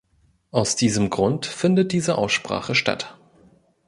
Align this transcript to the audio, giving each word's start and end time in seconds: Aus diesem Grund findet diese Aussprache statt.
Aus 0.49 0.75
diesem 0.75 1.11
Grund 1.11 1.45
findet 1.45 1.91
diese 1.91 2.17
Aussprache 2.17 2.73
statt. 2.73 3.19